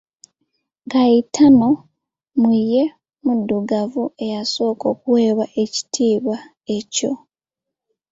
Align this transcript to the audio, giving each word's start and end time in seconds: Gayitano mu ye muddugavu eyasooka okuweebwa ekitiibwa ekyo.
Gayitano 0.91 1.69
mu 2.39 2.53
ye 2.71 2.83
muddugavu 3.25 4.03
eyasooka 4.23 4.85
okuweebwa 4.93 5.45
ekitiibwa 5.61 6.37
ekyo. 6.77 7.11